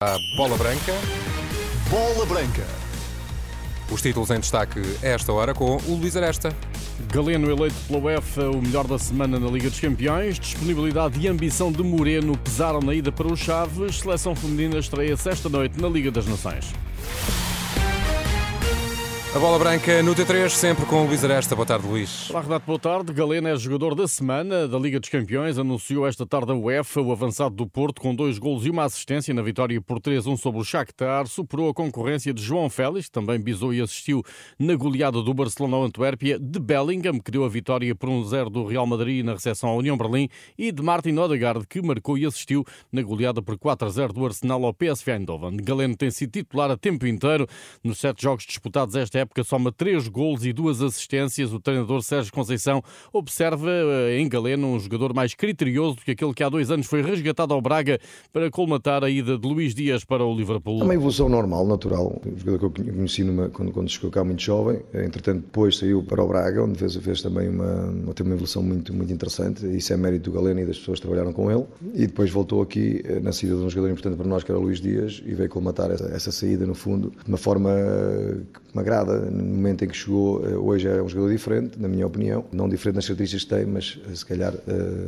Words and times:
A 0.00 0.16
bola 0.36 0.56
branca. 0.56 0.92
Bola 1.90 2.24
Branca. 2.24 2.64
Os 3.90 4.00
títulos 4.00 4.30
em 4.30 4.38
destaque 4.38 4.80
esta 5.02 5.32
hora 5.32 5.52
com 5.52 5.76
o 5.76 5.96
Luís 5.96 6.16
Aresta. 6.16 6.54
Galeno 7.12 7.50
eleito 7.50 7.74
pela 7.88 7.98
UEFA 7.98 8.48
o 8.48 8.62
melhor 8.62 8.86
da 8.86 8.96
semana 8.96 9.40
na 9.40 9.48
Liga 9.48 9.68
dos 9.68 9.80
Campeões. 9.80 10.38
Disponibilidade 10.38 11.18
e 11.18 11.26
ambição 11.26 11.72
de 11.72 11.82
Moreno 11.82 12.38
pesaram 12.38 12.78
na 12.78 12.94
ida 12.94 13.10
para 13.10 13.26
os 13.26 13.40
Chaves. 13.40 13.98
Seleção 13.98 14.36
feminina 14.36 14.78
estreia-se 14.78 15.30
esta 15.30 15.48
noite 15.48 15.80
na 15.80 15.88
Liga 15.88 16.12
das 16.12 16.28
Nações. 16.28 16.72
A 19.36 19.38
bola 19.38 19.58
branca 19.58 20.02
no 20.02 20.14
T3, 20.14 20.48
sempre 20.48 20.86
com 20.86 21.02
o 21.02 21.06
Luís 21.06 21.22
Aresta. 21.22 21.54
Boa 21.54 21.66
tarde, 21.66 21.86
Luís. 21.86 22.30
Olá, 22.30 22.40
Renato, 22.40 22.64
boa 22.64 22.78
tarde. 22.78 23.12
Galeno 23.12 23.46
é 23.46 23.56
jogador 23.56 23.94
da 23.94 24.08
semana 24.08 24.66
da 24.66 24.78
Liga 24.78 24.98
dos 24.98 25.10
Campeões. 25.10 25.58
Anunciou 25.58 26.08
esta 26.08 26.26
tarde 26.26 26.50
a 26.50 26.54
UEFA 26.54 27.02
o 27.02 27.12
avançado 27.12 27.54
do 27.54 27.66
Porto 27.66 28.00
com 28.00 28.14
dois 28.14 28.38
golos 28.38 28.64
e 28.64 28.70
uma 28.70 28.84
assistência 28.84 29.34
na 29.34 29.42
vitória 29.42 29.78
por 29.82 30.00
3-1 30.00 30.38
sobre 30.38 30.62
o 30.62 30.64
Shakhtar. 30.64 31.26
Superou 31.26 31.68
a 31.68 31.74
concorrência 31.74 32.32
de 32.32 32.42
João 32.42 32.70
Félix, 32.70 33.10
também 33.10 33.38
bisou 33.38 33.74
e 33.74 33.82
assistiu 33.82 34.22
na 34.58 34.74
goleada 34.74 35.22
do 35.22 35.34
Barcelona 35.34 35.76
ao 35.76 35.84
Antuérpia, 35.84 36.38
de 36.38 36.58
Bellingham, 36.58 37.20
que 37.20 37.30
deu 37.30 37.44
a 37.44 37.50
vitória 37.50 37.94
por 37.94 38.08
1-0 38.08 38.48
do 38.48 38.64
Real 38.64 38.86
Madrid 38.86 39.22
na 39.22 39.34
recepção 39.34 39.68
à 39.68 39.74
União 39.74 39.98
Berlim, 39.98 40.30
e 40.56 40.72
de 40.72 40.82
Martin 40.82 41.16
Odegaard, 41.18 41.66
que 41.68 41.82
marcou 41.82 42.16
e 42.16 42.24
assistiu 42.24 42.64
na 42.90 43.02
goleada 43.02 43.42
por 43.42 43.58
4-0 43.58 44.08
do 44.08 44.24
Arsenal 44.24 44.64
ao 44.64 44.72
PSV 44.72 45.12
Eindhoven. 45.12 45.58
Galeno 45.58 45.94
tem 45.94 46.10
sido 46.10 46.30
titular 46.30 46.70
a 46.70 46.78
tempo 46.78 47.06
inteiro. 47.06 47.46
Nos 47.84 47.98
sete 47.98 48.22
jogos 48.22 48.44
disputados 48.44 48.96
esta 48.96 49.17
época, 49.18 49.44
soma 49.44 49.72
três 49.72 50.08
golos 50.08 50.44
e 50.44 50.52
duas 50.52 50.80
assistências. 50.80 51.52
O 51.52 51.60
treinador 51.60 52.02
Sérgio 52.02 52.32
Conceição 52.32 52.82
observa 53.12 53.70
eh, 53.70 54.18
em 54.18 54.28
Galeno 54.28 54.68
um 54.68 54.80
jogador 54.80 55.14
mais 55.14 55.34
criterioso 55.34 55.96
do 55.96 56.02
que 56.02 56.12
aquele 56.12 56.34
que 56.34 56.42
há 56.42 56.48
dois 56.48 56.70
anos 56.70 56.86
foi 56.86 57.02
resgatado 57.02 57.52
ao 57.54 57.60
Braga 57.60 57.98
para 58.32 58.50
colmatar 58.50 59.04
a 59.04 59.10
ida 59.10 59.38
de 59.38 59.46
Luís 59.46 59.74
Dias 59.74 60.04
para 60.04 60.24
o 60.24 60.34
Liverpool. 60.34 60.80
É 60.80 60.84
uma 60.84 60.94
evolução 60.94 61.28
normal, 61.28 61.66
natural. 61.66 62.20
Um 62.26 62.38
jogador 62.38 62.70
que 62.70 62.80
eu 62.80 62.94
conheci 62.94 63.24
numa, 63.24 63.48
quando, 63.48 63.72
quando 63.72 63.88
chegou 63.88 64.10
cá 64.10 64.24
muito 64.24 64.42
jovem, 64.42 64.80
entretanto 64.94 65.42
depois 65.42 65.76
saiu 65.76 66.02
para 66.02 66.22
o 66.22 66.28
Braga, 66.28 66.62
onde 66.62 66.78
fez, 66.78 66.96
fez 66.96 67.22
também 67.22 67.48
uma, 67.48 67.86
uma, 67.86 68.14
uma 68.20 68.34
evolução 68.34 68.62
muito, 68.62 68.92
muito 68.92 69.12
interessante. 69.12 69.66
Isso 69.76 69.92
é 69.92 69.96
mérito 69.96 70.30
do 70.30 70.36
Galeno 70.36 70.60
e 70.60 70.66
das 70.66 70.78
pessoas 70.78 70.98
que 70.98 71.06
trabalharam 71.06 71.32
com 71.32 71.50
ele. 71.50 71.64
E 71.94 72.06
depois 72.06 72.30
voltou 72.30 72.62
aqui 72.62 73.02
eh, 73.04 73.20
na 73.20 73.32
saída 73.32 73.56
de 73.56 73.62
um 73.62 73.70
jogador 73.70 73.90
importante 73.92 74.16
para 74.16 74.26
nós, 74.26 74.44
que 74.44 74.50
era 74.50 74.58
o 74.58 74.62
Luís 74.62 74.80
Dias, 74.80 75.22
e 75.24 75.34
veio 75.34 75.48
colmatar 75.48 75.90
essa, 75.90 76.06
essa 76.06 76.32
saída, 76.32 76.66
no 76.66 76.74
fundo, 76.74 77.10
de 77.10 77.28
uma 77.28 77.38
forma 77.38 77.70
que 78.52 78.76
me 78.76 78.80
agrada. 78.80 79.07
No 79.30 79.44
momento 79.44 79.84
em 79.84 79.88
que 79.88 79.96
chegou, 79.96 80.44
eh, 80.46 80.54
hoje 80.56 80.88
é 80.88 81.02
um 81.02 81.08
jogador 81.08 81.30
diferente, 81.32 81.78
na 81.80 81.88
minha 81.88 82.06
opinião. 82.06 82.44
Não 82.52 82.68
diferente 82.68 82.96
nas 82.96 83.06
características 83.06 83.44
que 83.44 83.50
tem, 83.54 83.66
mas 83.66 83.98
eh, 84.10 84.14
se 84.14 84.24
calhar 84.26 84.52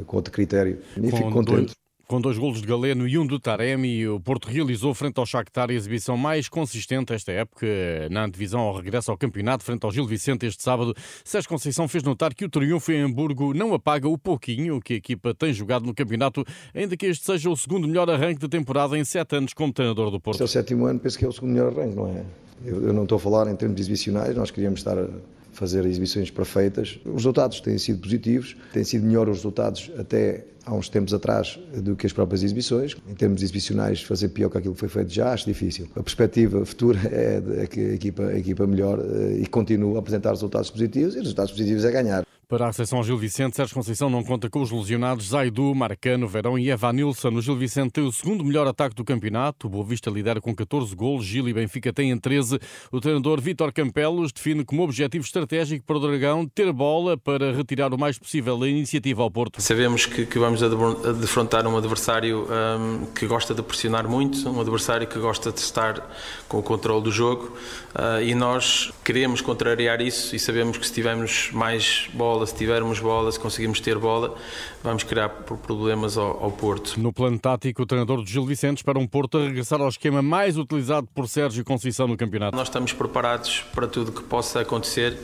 com 0.07 0.17
outro 0.17 0.33
critério. 0.33 0.79
E 0.97 1.11
Com 1.11 1.17
fico 1.17 1.31
contente. 1.31 1.57
dois- 1.57 1.81
Com 2.11 2.21
dois 2.21 2.37
golos 2.37 2.61
de 2.61 2.67
Galeno 2.67 3.07
e 3.07 3.17
um 3.17 3.25
do 3.25 3.39
Taremi, 3.39 4.09
o 4.09 4.19
Porto 4.19 4.47
realizou 4.49 4.93
frente 4.93 5.19
ao 5.21 5.25
Shakhtar 5.25 5.71
a 5.71 5.73
exibição 5.73 6.17
mais 6.17 6.49
consistente 6.49 7.13
esta 7.13 7.31
época 7.31 7.65
na 8.11 8.25
antevisão 8.25 8.59
ao 8.63 8.75
regresso 8.77 9.13
ao 9.13 9.17
campeonato 9.17 9.63
frente 9.63 9.85
ao 9.85 9.93
Gil 9.93 10.05
Vicente 10.07 10.45
este 10.45 10.61
sábado. 10.61 10.93
Sérgio 11.25 11.49
Conceição 11.49 11.87
fez 11.87 12.03
notar 12.03 12.35
que 12.35 12.45
o 12.45 12.49
triunfo 12.49 12.91
em 12.91 13.01
Hamburgo 13.03 13.55
não 13.55 13.73
apaga 13.75 14.09
o 14.09 14.19
pouquinho 14.19 14.81
que 14.81 14.95
a 14.95 14.97
equipa 14.97 15.33
tem 15.33 15.53
jogado 15.53 15.87
no 15.87 15.95
campeonato, 15.95 16.45
ainda 16.75 16.97
que 16.97 17.07
este 17.07 17.25
seja 17.25 17.49
o 17.49 17.57
segundo 17.57 17.87
melhor 17.87 18.11
arranque 18.11 18.41
de 18.41 18.49
temporada 18.49 18.99
em 18.99 19.05
sete 19.05 19.37
anos 19.37 19.53
como 19.55 19.73
treinador 19.73 20.11
do 20.11 20.17
Este 20.17 20.23
Porto. 20.25 20.41
é 20.41 20.45
o 20.45 20.49
sétimo 20.49 20.87
ano, 20.87 20.99
penso 20.99 21.17
que 21.17 21.25
é 21.25 21.29
o 21.29 21.33
segundo 21.33 21.53
melhor 21.53 21.69
arranque, 21.79 21.95
não 21.95 22.09
é? 22.09 22.25
Eu, 22.65 22.87
eu 22.87 22.93
não 22.93 23.05
estou 23.05 23.17
a 23.17 23.21
falar 23.21 23.51
em 23.51 23.57
termos 23.57 23.81
exibicionais, 23.81 24.37
nós 24.37 24.51
queríamos 24.51 24.81
estar 24.81 24.99
a 24.99 25.09
fazer 25.53 25.85
exibições 25.85 26.31
perfeitas. 26.31 26.99
Os 27.05 27.15
resultados 27.15 27.61
têm 27.61 27.79
sido 27.79 28.01
positivos, 28.01 28.57
têm 28.73 28.85
sido 28.85 29.07
melhores 29.07 29.33
os 29.33 29.39
resultados 29.39 29.91
até 29.99 30.45
há 30.65 30.75
uns 30.75 30.89
tempos 30.89 31.13
atrás 31.15 31.59
do 31.83 31.97
que 31.97 32.07
as 32.07 32.13
próprias 32.13 32.43
exibições. 32.43 32.97
Em 33.09 33.15
termos 33.15 33.43
exibicionais, 33.43 34.03
fazer 34.03 34.29
pior 34.31 34.49
que 34.51 34.59
aquilo 34.59 34.75
que 34.75 34.81
foi 34.81 34.89
feito 34.89 35.13
já 35.13 35.33
acho 35.33 35.47
difícil. 35.47 35.89
A 35.97 36.03
perspectiva 36.03 36.65
futura 36.65 36.99
é, 37.11 37.41
de- 37.41 37.61
é 37.61 37.67
que 37.67 37.81
a 37.81 37.95
equipa, 37.95 38.23
a 38.25 38.39
equipa 38.39 38.67
melhor 38.67 38.99
eh, 38.99 39.41
e 39.43 39.47
continue 39.47 39.97
a 39.97 39.99
apresentar 39.99 40.31
resultados 40.31 40.71
positivos 40.71 41.15
e 41.15 41.19
resultados 41.21 41.53
positivos 41.53 41.85
é 41.85 41.91
ganhar. 41.91 42.23
Para 42.49 42.65
a 42.65 42.67
recepção 42.67 42.99
ao 42.99 43.05
Gil 43.05 43.17
Vicente, 43.17 43.55
Sérgio 43.55 43.77
Conceição 43.77 44.11
não 44.11 44.25
conta 44.25 44.51
com 44.51 44.61
os 44.61 44.73
lesionados 44.73 45.29
Zaidu, 45.29 45.73
Marcano, 45.73 46.27
Verão 46.27 46.59
e 46.59 46.69
Evanilson. 46.69 47.29
O 47.29 47.41
Gil 47.41 47.55
Vicente 47.57 47.93
tem 47.93 48.03
o 48.03 48.11
segundo 48.11 48.43
melhor 48.45 48.67
ataque 48.67 48.93
do 48.97 49.05
campeonato. 49.05 49.69
O 49.69 49.71
Boa 49.71 49.85
Vista 49.85 50.11
lidera 50.11 50.41
com 50.41 50.53
14 50.53 50.93
golos, 50.97 51.25
Gil 51.25 51.49
e 51.49 51.55
Benfica 51.55 51.93
têm 51.93 52.19
13. 52.19 52.59
O 52.91 53.01
treinador 53.01 53.41
Vítor 53.41 53.73
Campelos 53.73 54.33
define 54.33 54.65
como 54.65 54.83
objetivo 54.83 55.25
estratégico 55.25 55.85
para 55.87 55.97
o 55.97 56.01
Dragão 56.01 56.45
ter 56.45 56.73
bola 56.73 57.17
para 57.17 57.53
retirar 57.53 57.95
o 57.95 57.97
mais 57.99 58.19
possível 58.19 58.61
a 58.61 58.69
iniciativa 58.69 59.23
ao 59.23 59.31
Porto. 59.31 59.63
Sabemos 59.63 60.05
que, 60.07 60.27
que 60.27 60.37
vamos 60.41 60.50
de- 60.59 61.09
a 61.09 61.13
defrontar 61.13 61.67
um 61.67 61.77
adversário 61.77 62.47
hum, 62.51 63.07
que 63.15 63.27
gosta 63.27 63.55
de 63.55 63.63
pressionar 63.63 64.09
muito, 64.09 64.49
um 64.49 64.61
adversário 64.61 65.07
que 65.07 65.19
gosta 65.19 65.53
de 65.53 65.61
estar 65.61 66.11
com 66.49 66.59
o 66.59 66.63
controle 66.63 67.03
do 67.05 67.13
jogo 67.13 67.57
ah, 67.95 68.21
e 68.21 68.35
nós 68.35 68.93
queremos 69.05 69.41
contrariar 69.41 70.01
isso 70.01 70.35
e 70.35 70.39
sabemos 70.39 70.77
que 70.79 70.87
se 70.87 70.93
tivermos 70.93 71.51
mais 71.53 72.09
bola, 72.15 72.47
se 72.47 72.55
tivermos 72.55 72.99
bola, 72.99 73.31
se 73.31 73.39
conseguirmos 73.39 73.81
ter 73.81 73.99
bola, 73.99 74.35
vamos 74.83 75.03
criar 75.05 75.29
pro- 75.29 75.57
problemas 75.57 76.17
ao, 76.19 76.43
ao 76.45 76.51
Porto. 76.51 76.99
No 76.99 77.13
plano 77.13 77.39
tático, 77.39 77.83
o 77.83 77.87
treinador 77.87 78.23
do 78.23 78.27
Gil 78.27 78.45
Vicente 78.47 78.79
espera 78.79 78.99
um 78.99 79.07
Porto 79.07 79.39
a 79.39 79.43
regressar 79.45 79.81
ao 79.81 79.89
esquema 79.89 80.23
mais 80.23 80.57
utilizado 80.57 81.07
por 81.15 81.29
Sérgio 81.29 81.65
Conceição 81.65 82.09
no 82.09 82.17
campeonato. 82.17 82.57
Nós 82.57 82.69
estamos 82.69 82.93
preparados 82.93 83.65
para 83.75 83.87
tudo 83.87 84.11
que 84.13 84.23
possa 84.23 84.61
acontecer, 84.61 85.17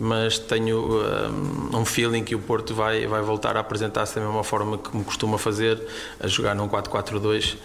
mas 0.00 0.38
tenho 0.38 0.78
hum, 0.78 1.76
um 1.76 1.84
feeling 1.84 2.24
que 2.24 2.34
o 2.34 2.38
Porto 2.38 2.74
vai, 2.74 3.06
vai 3.06 3.20
voltar 3.20 3.56
a 3.56 3.60
apresentar-se 3.60 4.14
da 4.14 4.22
mesma 4.22 4.42
forma 4.42 4.78
que 4.78 4.96
me 4.96 5.04
costuma 5.04 5.36
fazer, 5.36 5.78
a 6.18 6.26
jogar 6.26 6.54
num 6.54 6.66
4-4-2 6.66 7.56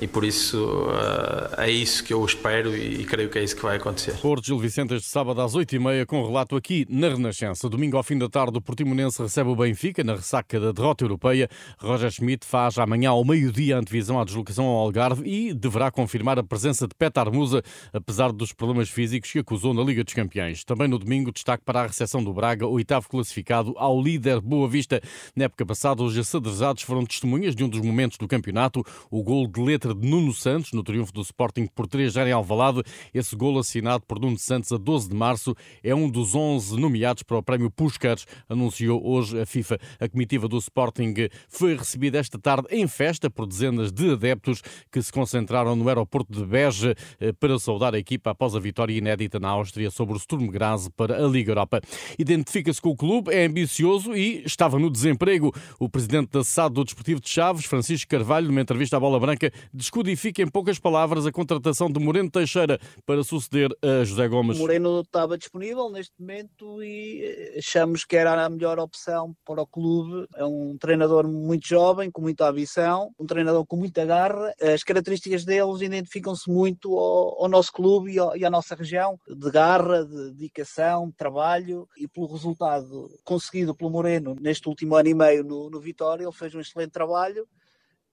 e 0.00 0.06
por 0.06 0.24
isso 0.24 0.86
ah, 0.90 1.64
é 1.64 1.70
isso 1.70 2.02
que 2.02 2.12
eu 2.12 2.24
espero 2.24 2.76
e, 2.76 3.02
e 3.02 3.04
creio 3.04 3.28
que 3.28 3.38
é 3.38 3.44
isso 3.44 3.56
que 3.56 3.62
vai 3.62 3.76
acontecer. 3.76 4.12
Porto 4.20 4.46
Gil 4.46 4.58
Vicente 4.58 4.94
este 4.94 5.08
sábado 5.08 5.40
às 5.40 5.54
8h30 5.54 6.06
com 6.06 6.24
relato 6.24 6.56
aqui 6.56 6.86
na 6.88 7.08
Renascença. 7.08 7.68
Domingo 7.68 7.96
ao 7.96 8.02
fim 8.02 8.18
da 8.18 8.28
tarde 8.28 8.58
o 8.58 8.60
Portimonense 8.60 9.22
recebe 9.22 9.50
o 9.50 9.56
Benfica 9.56 10.02
na 10.02 10.14
ressaca 10.14 10.58
da 10.58 10.72
derrota 10.72 11.04
europeia. 11.04 11.48
Roger 11.78 12.10
Schmidt 12.10 12.46
faz 12.46 12.78
amanhã 12.78 13.10
ao 13.10 13.24
meio-dia 13.24 13.76
a 13.76 13.80
antevisão 13.80 14.20
à 14.20 14.24
deslocação 14.24 14.64
ao 14.64 14.76
Algarve 14.78 15.28
e 15.28 15.52
deverá 15.52 15.90
confirmar 15.90 16.38
a 16.38 16.42
presença 16.42 16.86
de 16.86 16.94
Petar 16.94 17.30
Musa, 17.32 17.62
apesar 17.92 18.32
dos 18.32 18.52
problemas 18.52 18.88
físicos 18.88 19.30
que 19.30 19.38
acusou 19.38 19.74
na 19.74 19.82
Liga 19.82 20.02
dos 20.02 20.14
Campeões. 20.14 20.64
Também 20.64 20.88
no 20.88 20.98
domingo 20.98 21.32
destaque 21.32 21.64
para 21.64 21.82
a 21.82 21.86
recepção 21.86 22.22
do 22.22 22.32
Braga, 22.32 22.66
oitavo 22.66 23.08
classificado 23.08 23.74
ao 23.76 24.00
líder 24.00 24.40
Boa 24.40 24.68
Vista. 24.68 25.00
Na 25.36 25.44
época 25.44 25.66
passada 25.66 26.02
os 26.02 26.16
acedrezados 26.16 26.82
foram 26.82 27.04
testemunhas 27.04 27.54
de 27.54 27.64
um 27.64 27.68
dos 27.68 27.80
momentos 27.80 28.16
do 28.16 28.26
campeonato, 28.26 28.84
o 29.10 29.22
gol 29.22 29.46
de 29.46 29.60
letra 29.60 29.83
de 29.92 30.08
Nuno 30.08 30.32
Santos 30.32 30.72
no 30.72 30.82
triunfo 30.82 31.12
do 31.12 31.20
Sporting 31.20 31.66
por 31.66 31.86
3 31.86 32.16
em 32.16 32.32
Alvalade. 32.32 32.82
Esse 33.12 33.34
gol 33.34 33.58
assinado 33.58 34.04
por 34.06 34.20
Nuno 34.20 34.38
Santos 34.38 34.70
a 34.72 34.76
12 34.76 35.08
de 35.08 35.16
março 35.16 35.54
é 35.82 35.94
um 35.94 36.08
dos 36.08 36.34
11 36.34 36.78
nomeados 36.78 37.24
para 37.24 37.36
o 37.36 37.42
prémio 37.42 37.70
Puskás, 37.70 38.24
anunciou 38.48 39.04
hoje 39.04 39.40
a 39.40 39.44
FIFA. 39.44 39.78
A 40.00 40.08
comitiva 40.08 40.46
do 40.46 40.56
Sporting 40.58 41.14
foi 41.48 41.76
recebida 41.76 42.18
esta 42.18 42.38
tarde 42.38 42.68
em 42.70 42.86
festa 42.86 43.28
por 43.28 43.46
dezenas 43.46 43.90
de 43.90 44.12
adeptos 44.12 44.62
que 44.90 45.02
se 45.02 45.12
concentraram 45.12 45.74
no 45.74 45.88
aeroporto 45.88 46.32
de 46.32 46.44
Beja 46.46 46.94
eh, 47.18 47.32
para 47.32 47.58
saudar 47.58 47.94
a 47.94 47.98
equipa 47.98 48.30
após 48.30 48.54
a 48.54 48.60
vitória 48.60 48.96
inédita 48.96 49.40
na 49.40 49.48
Áustria 49.48 49.90
sobre 49.90 50.14
o 50.14 50.18
Sturm 50.18 50.46
Graz 50.46 50.88
para 50.96 51.24
a 51.24 51.28
Liga 51.28 51.50
Europa. 51.50 51.80
Identifica-se 52.18 52.80
com 52.80 52.90
o 52.90 52.96
clube, 52.96 53.32
é 53.32 53.46
ambicioso 53.46 54.14
e 54.14 54.42
estava 54.44 54.78
no 54.78 54.90
desemprego. 54.90 55.52
O 55.78 55.88
presidente 55.88 56.30
da 56.30 56.44
SAD 56.44 56.74
do 56.74 56.84
Desportivo 56.84 57.20
de 57.20 57.28
Chaves, 57.28 57.64
Francisco 57.64 58.10
Carvalho, 58.10 58.48
numa 58.48 58.60
entrevista 58.60 58.96
à 58.96 59.00
Bola 59.00 59.18
Branca, 59.18 59.50
descodifica 59.74 60.40
em 60.40 60.48
poucas 60.48 60.78
palavras 60.78 61.26
a 61.26 61.32
contratação 61.32 61.90
de 61.90 61.98
Moreno 61.98 62.30
Teixeira 62.30 62.78
para 63.04 63.24
suceder 63.24 63.70
a 63.82 64.04
José 64.04 64.28
Gomes. 64.28 64.56
Moreno 64.56 65.00
estava 65.00 65.36
disponível 65.36 65.90
neste 65.90 66.12
momento 66.18 66.80
e 66.82 67.22
eh, 67.24 67.58
achamos 67.58 68.04
que 68.04 68.14
era 68.16 68.44
a 68.44 68.48
melhor 68.48 68.78
opção 68.78 69.34
para 69.44 69.60
o 69.60 69.66
clube. 69.66 70.28
É 70.36 70.44
um 70.44 70.76
treinador 70.78 71.26
muito 71.26 71.66
jovem, 71.66 72.10
com 72.10 72.22
muita 72.22 72.48
ambição, 72.48 73.10
um 73.18 73.26
treinador 73.26 73.66
com 73.66 73.76
muita 73.76 74.04
garra. 74.04 74.54
As 74.62 74.84
características 74.84 75.44
deles 75.44 75.80
identificam-se 75.80 76.48
muito 76.48 76.96
ao, 76.96 77.42
ao 77.42 77.48
nosso 77.48 77.72
clube 77.72 78.12
e, 78.12 78.18
ao- 78.18 78.36
e 78.36 78.44
à 78.44 78.50
nossa 78.50 78.76
região, 78.76 79.18
de 79.28 79.50
garra, 79.50 80.04
de 80.04 80.30
dedicação, 80.32 81.08
de 81.08 81.16
trabalho 81.16 81.88
e 81.98 82.06
pelo 82.06 82.26
resultado 82.26 83.10
conseguido 83.24 83.74
pelo 83.74 83.90
Moreno 83.90 84.36
neste 84.40 84.68
último 84.68 84.94
ano 84.94 85.08
e 85.08 85.14
meio 85.14 85.42
no, 85.42 85.68
no 85.68 85.80
Vitória, 85.80 86.22
ele 86.22 86.32
fez 86.32 86.54
um 86.54 86.60
excelente 86.60 86.92
trabalho 86.92 87.44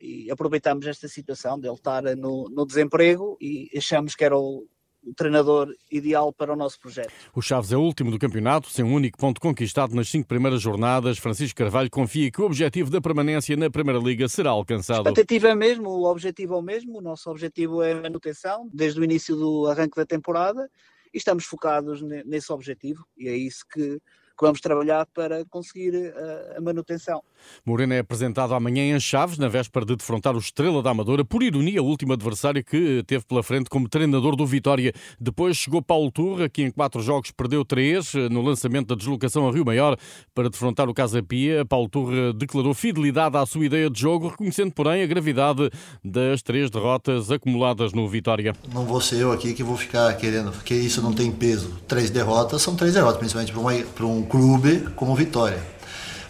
e 0.01 0.31
aproveitamos 0.31 0.86
esta 0.88 1.07
situação 1.07 1.59
dele 1.59 1.75
estar 1.75 2.03
no, 2.15 2.50
no 2.50 2.65
desemprego 2.65 3.38
e 3.39 3.69
achamos 3.77 4.15
que 4.15 4.24
era 4.24 4.38
o, 4.38 4.65
o 5.03 5.13
treinador 5.15 5.74
ideal 5.92 6.31
para 6.33 6.53
o 6.53 6.56
nosso 6.56 6.80
projeto. 6.80 7.12
O 7.33 7.42
Chaves 7.42 7.71
é 7.71 7.77
o 7.77 7.81
último 7.81 8.12
do 8.12 8.19
campeonato, 8.19 8.69
sem 8.69 8.83
um 8.83 8.94
único 8.94 9.18
ponto 9.18 9.39
conquistado 9.39 9.95
nas 9.95 10.09
cinco 10.09 10.27
primeiras 10.27 10.62
jornadas. 10.62 11.18
Francisco 11.18 11.57
Carvalho 11.57 11.89
confia 11.89 12.31
que 12.31 12.42
o 12.42 12.45
objetivo 12.45 12.89
da 12.89 13.00
permanência 13.01 13.56
na 13.57 13.69
Primeira 13.69 14.00
Liga 14.00 14.27
será 14.27 14.50
A 14.50 14.53
alcançado. 14.53 15.07
expectativa 15.07 15.50
é 15.50 15.56
mesmo, 15.56 15.89
o 15.89 16.06
objetivo 16.09 16.53
é 16.56 16.57
o 16.57 16.62
mesmo, 16.62 16.98
o 16.98 17.01
nosso 17.01 17.30
objetivo 17.30 17.81
é 17.81 17.94
a 17.94 18.01
manutenção 18.01 18.69
desde 18.74 19.00
o 19.00 19.03
início 19.03 19.36
do 19.36 19.68
arranque 19.68 19.95
da 19.95 20.06
temporada 20.06 20.69
e 21.13 21.18
estamos 21.18 21.45
focados 21.45 22.01
ne- 22.01 22.24
nesse 22.24 22.51
objetivo 22.53 23.06
e 23.18 23.27
é 23.27 23.36
isso 23.36 23.65
que, 23.71 24.00
vamos 24.41 24.59
trabalhar 24.59 25.05
para 25.13 25.45
conseguir 25.45 25.95
a, 25.95 26.57
a 26.57 26.61
manutenção. 26.61 27.21
Morena 27.65 27.95
é 27.95 27.99
apresentado 27.99 28.53
amanhã 28.53 28.95
em 28.95 28.99
Chaves, 28.99 29.38
na 29.38 29.47
véspera 29.47 29.85
de 29.85 29.95
defrontar 29.95 30.35
o 30.35 30.39
Estrela 30.39 30.81
da 30.81 30.91
Amadora, 30.91 31.23
por 31.23 31.43
ironia, 31.43 31.81
o 31.81 31.85
último 31.85 32.13
adversário 32.13 32.63
que 32.63 33.03
teve 33.05 33.25
pela 33.25 33.43
frente 33.43 33.69
como 33.69 33.89
treinador 33.89 34.35
do 34.35 34.45
Vitória. 34.45 34.93
Depois 35.19 35.57
chegou 35.57 35.81
Paulo 35.81 36.11
Turra, 36.11 36.49
que 36.49 36.63
em 36.63 36.71
quatro 36.71 37.01
jogos 37.01 37.31
perdeu 37.31 37.63
três 37.65 38.13
no 38.31 38.41
lançamento 38.41 38.88
da 38.89 38.95
deslocação 38.95 39.47
a 39.47 39.51
Rio 39.51 39.65
Maior 39.65 39.97
para 40.33 40.49
defrontar 40.49 40.89
o 40.89 40.93
Casa 40.93 41.21
Pia. 41.21 41.65
Paulo 41.65 41.89
Turra 41.89 42.33
declarou 42.33 42.73
fidelidade 42.73 43.38
à 43.38 43.45
sua 43.45 43.65
ideia 43.65 43.89
de 43.89 43.99
jogo, 43.99 44.29
reconhecendo, 44.29 44.71
porém, 44.71 45.03
a 45.03 45.07
gravidade 45.07 45.69
das 46.03 46.41
três 46.41 46.69
derrotas 46.69 47.31
acumuladas 47.31 47.93
no 47.93 48.07
Vitória. 48.07 48.53
Não 48.73 48.85
vou 48.85 49.01
ser 49.01 49.21
eu 49.21 49.31
aqui 49.31 49.53
que 49.53 49.63
vou 49.63 49.77
ficar 49.77 50.13
querendo, 50.17 50.51
porque 50.51 50.73
isso 50.73 51.01
não 51.01 51.13
tem 51.13 51.31
peso. 51.31 51.75
Três 51.88 52.09
derrotas 52.09 52.61
são 52.61 52.75
três 52.75 52.93
derrotas, 52.93 53.17
principalmente 53.17 53.85
para 53.93 54.05
um 54.05 54.23
clube 54.31 54.88
como 54.95 55.13
Vitória. 55.13 55.60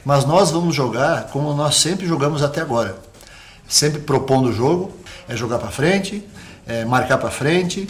Mas 0.04 0.26
nós 0.26 0.50
vamos 0.50 0.76
jogar 0.76 1.28
como 1.28 1.54
nós 1.54 1.76
sempre 1.76 2.08
jogamos 2.08 2.42
até 2.42 2.60
agora. 2.60 2.98
Sempre 3.68 4.02
propondo 4.02 4.50
o 4.50 4.54
jogo, 4.54 4.92
é 5.30 5.36
jogar 5.36 5.60
para 5.60 5.70
frente, 5.70 6.28
é 6.68 6.84
marcar 6.84 7.20
para 7.20 7.30
frente, 7.30 7.88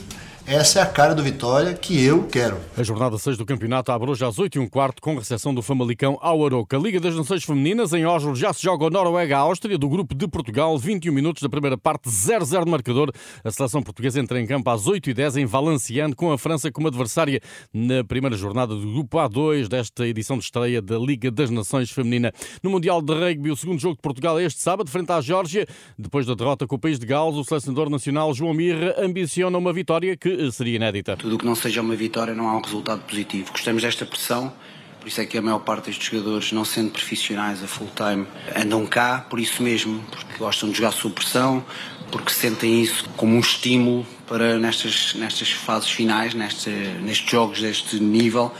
essa 0.48 0.80
é 0.80 0.82
a 0.82 0.86
cara 0.86 1.14
do 1.14 1.24
Vitória 1.24 1.74
que 1.74 2.04
eu 2.04 2.24
quero. 2.24 2.58
A 2.76 2.84
jornada 2.84 3.18
6 3.18 3.38
do 3.38 3.46
campeonato 3.46 3.92
abre 3.92 4.10
hoje 4.10 4.26
às 4.26 4.40
8 4.40 4.56
e 4.56 4.60
um 4.60 4.68
quarto 4.68 5.02
com 5.02 5.16
recepção 5.16 5.54
do 5.54 5.62
Famalicão 5.62 6.18
ao 6.22 6.46
Aroca. 6.46 6.78
Liga 6.78 7.00
das 7.00 7.16
Nações 7.16 7.44
Femininas 7.44 7.94
em 7.94 8.06
Oslo 8.06 8.36
já 8.36 8.52
se 8.52 8.64
joga 8.64 8.86
o 8.86 8.90
Noruega-Áustria 8.90 9.78
do 9.78 9.88
grupo 9.88 10.16
de 10.16 10.28
Portugal. 10.28 10.78
21 10.78 11.14
minutos 11.14 11.42
da 11.42 11.50
primeira 11.50 11.78
parte, 11.78 12.10
0-0 12.10 12.66
de 12.66 12.72
marcador. 12.72 13.12
A 13.44 13.52
seleção 13.52 13.84
portuguesa 13.84 14.20
entra 14.20 14.42
em 14.42 14.46
campo 14.46 14.70
às 14.70 14.88
8 14.88 15.12
e 15.12 15.14
10 15.14 15.38
em 15.38 15.46
Valenciennes 15.46 16.16
com 16.16 16.32
a 16.32 16.38
França 16.38 16.72
como 16.72 16.88
adversária 16.88 17.40
na 17.74 18.04
primeira 18.04 18.36
jornada 18.36 18.76
do 18.76 18.92
grupo 18.92 19.18
A2 19.18 19.68
desta 19.68 20.08
edição 20.08 20.38
de 20.38 20.44
estreia 20.44 20.82
da 20.82 20.98
Liga 20.98 21.30
das 21.30 21.50
Nações 21.50 21.92
Feminina. 21.92 22.34
No 22.64 22.70
Mundial 22.70 23.02
de 23.02 23.14
Rugby, 23.14 23.52
o 23.52 23.56
segundo 23.56 23.80
jogo 23.80 23.96
de 23.96 24.02
Portugal 24.02 24.40
é 24.40 24.44
este 24.44 24.62
sábado, 24.62 24.90
frente 24.90 25.12
à 25.12 25.22
Geórgia. 25.22 25.68
Depois 25.98 26.26
da 26.26 26.34
derrota 26.34 26.66
com 26.66 26.76
o 26.76 26.80
país 26.80 26.98
de 26.98 27.06
Gales, 27.06 27.36
o 27.36 27.44
selecionador 27.44 27.90
nacional 27.90 28.34
João 28.34 28.54
Mirra 28.54 28.96
ambiciona 28.98 29.58
uma 29.58 29.72
vitória 29.72 30.18
que 30.18 30.32
seria 30.50 30.78
inédita. 30.78 31.18
Tudo 31.18 31.36
o 31.36 31.38
que 31.38 31.46
não 31.46 31.56
seja 31.56 31.82
uma 31.82 31.96
vitória 31.96 32.34
não 32.34 32.48
há 32.48 32.56
um 32.58 32.62
resultado 32.62 33.02
positivo. 33.02 33.52
Gostamos 33.52 33.84
desta 33.84 34.06
pressão, 34.06 34.54
por 35.00 35.08
isso 35.08 35.20
é 35.20 35.26
que 35.26 35.38
a 35.38 35.42
maior 35.42 35.60
parte 35.60 35.88
destes 35.88 36.08
jogadores, 36.08 36.52
não 36.52 36.64
sendo 36.64 36.92
profissionais 36.92 37.64
a 37.64 37.68
full 37.68 37.90
time, 37.96 38.26
andam 38.56 38.86
cá 38.86 39.26
por 39.30 39.40
isso 39.40 39.62
mesmo, 39.62 40.02
porque 40.10 40.38
gostam 40.38 40.70
de 40.70 40.78
jogar 40.78 40.92
sob 40.92 41.14
pressão, 41.14 41.66
porque 42.12 42.32
sentem 42.32 42.82
isso 42.82 43.10
como 43.18 43.36
um 43.36 43.40
estímulo 43.40 44.06
para 44.28 44.58
nestas, 44.58 45.14
nestas 45.16 45.52
fases 45.52 45.90
finais, 45.90 46.34
nestes 46.34 47.30
jogos 47.30 47.62
deste 47.62 48.00
nível, 48.00 48.54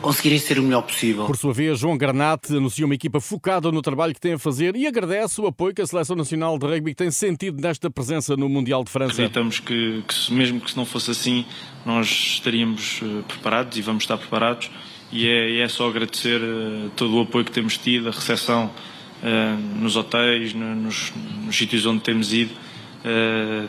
conseguirem 0.00 0.38
ser 0.38 0.58
o 0.58 0.62
melhor 0.62 0.82
possível. 0.82 1.26
Por 1.26 1.36
sua 1.36 1.52
vez, 1.52 1.78
João 1.78 1.96
Garnate 1.96 2.56
anuncia 2.56 2.84
uma 2.84 2.94
equipa 2.94 3.20
focada 3.20 3.70
no 3.70 3.82
trabalho 3.82 4.14
que 4.14 4.20
tem 4.20 4.34
a 4.34 4.38
fazer 4.38 4.76
e 4.76 4.86
agradece 4.86 5.40
o 5.40 5.46
apoio 5.46 5.74
que 5.74 5.82
a 5.82 5.86
Seleção 5.86 6.16
Nacional 6.16 6.58
de 6.58 6.66
Rugby 6.66 6.94
tem 6.94 7.10
sentido 7.10 7.60
nesta 7.60 7.90
presença 7.90 8.36
no 8.36 8.48
Mundial 8.48 8.84
de 8.84 8.90
França. 8.90 9.12
Acreditamos 9.12 9.60
que, 9.60 10.02
que 10.06 10.32
mesmo 10.32 10.60
que 10.60 10.70
se 10.70 10.76
não 10.76 10.84
fosse 10.84 11.10
assim, 11.10 11.44
nós 11.84 12.08
estaríamos 12.08 13.02
uh, 13.02 13.22
preparados 13.26 13.76
e 13.78 13.82
vamos 13.82 14.04
estar 14.04 14.16
preparados 14.16 14.70
e 15.12 15.26
é, 15.26 15.60
é 15.60 15.68
só 15.68 15.88
agradecer 15.88 16.40
uh, 16.40 16.90
todo 16.96 17.16
o 17.16 17.20
apoio 17.20 17.44
que 17.44 17.52
temos 17.52 17.76
tido, 17.76 18.08
a 18.08 18.12
recepção 18.12 18.70
uh, 19.22 19.78
nos 19.78 19.96
hotéis, 19.96 20.54
no, 20.54 20.74
nos, 20.74 21.12
nos 21.44 21.56
sítios 21.56 21.84
onde 21.86 22.00
temos 22.00 22.32
ido. 22.32 22.54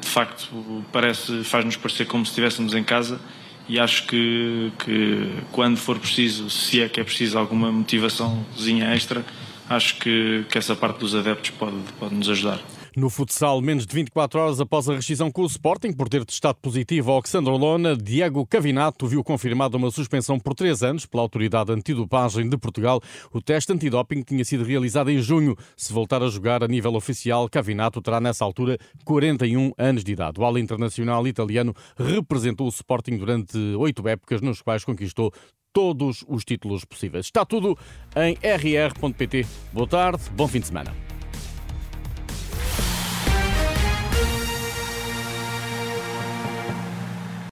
de 0.02 0.08
facto, 0.10 0.50
parece, 0.92 1.44
faz-nos 1.44 1.78
parecer 1.78 2.06
como 2.06 2.26
se 2.26 2.32
estivéssemos 2.32 2.74
em 2.74 2.84
casa 2.84 3.20
e 3.68 3.80
acho 3.80 4.08
que, 4.08 4.72
que 4.80 5.30
quando 5.52 5.78
for 5.78 5.98
preciso, 6.00 6.50
se 6.50 6.82
é 6.82 6.90
que 6.90 7.00
é 7.00 7.04
preciso 7.04 7.38
alguma 7.38 7.72
motivaçãozinha 7.72 8.94
extra, 8.94 9.26
acho 9.70 9.96
que, 9.98 10.46
que 10.50 10.58
essa 10.58 10.76
parte 10.76 11.00
dos 11.00 11.16
adeptos 11.16 11.52
pode, 11.52 11.78
pode 12.00 12.16
nos 12.16 12.30
ajudar. 12.30 12.60
No 12.96 13.10
futsal, 13.10 13.62
menos 13.62 13.86
de 13.86 13.96
24 13.96 14.38
horas 14.38 14.60
após 14.60 14.90
a 14.90 14.96
rescisão 14.96 15.32
com 15.32 15.44
o 15.44 15.46
Sporting 15.46 15.94
por 15.94 16.10
ter 16.10 16.26
testado 16.26 16.58
positivo 16.62 17.10
ao 17.10 17.18
Alexandre 17.18 17.58
Lona, 17.58 17.96
Diego 17.96 18.46
Cavinato 18.46 19.08
viu 19.08 19.24
confirmada 19.24 19.78
uma 19.78 19.90
suspensão 19.90 20.38
por 20.38 20.54
três 20.54 20.84
anos 20.84 21.06
pela 21.06 21.24
Autoridade 21.24 21.72
Antidopagem 21.72 22.50
de 22.50 22.58
Portugal. 22.58 23.00
O 23.32 23.42
teste 23.42 23.72
antidoping 23.72 24.24
tinha 24.24 24.44
sido 24.44 24.66
realizado 24.66 25.10
em 25.10 25.20
junho. 25.20 25.56
Se 25.78 25.94
voltar 25.94 26.22
a 26.22 26.28
jogar 26.28 26.66
a 26.66 26.68
nível 26.68 26.94
oficial, 26.96 27.48
Cavinato 27.48 28.02
terá 28.02 28.20
nessa 28.20 28.44
altura 28.44 28.78
41 29.06 29.72
anos 29.78 30.04
de 30.04 30.12
idade. 30.12 30.42
O 30.42 30.44
ala 30.44 30.60
internacional 30.60 31.26
italiano 31.26 31.74
representou 31.98 32.68
o 32.68 32.72
Sporting 32.72 33.16
durante 33.16 33.58
oito 33.78 34.06
épocas, 34.06 34.42
nos 34.42 34.62
quais 34.62 34.84
conquistou 34.84 35.32
todos 35.72 36.26
os 36.28 36.44
títulos 36.44 36.84
possíveis. 36.84 37.28
Está 37.28 37.46
tudo 37.46 37.78
em 38.18 38.34
rr.pt. 38.34 39.46
Boa 39.72 39.88
tarde, 39.88 40.24
bom 40.36 40.46
fim 40.46 40.60
de 40.60 40.68
semana. 40.68 41.11